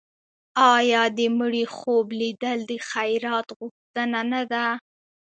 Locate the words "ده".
4.51-4.65